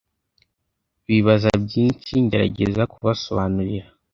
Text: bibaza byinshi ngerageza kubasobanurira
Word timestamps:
bibaza 1.07 1.49
byinshi 1.65 2.11
ngerageza 2.25 2.83
kubasobanurira 2.93 3.87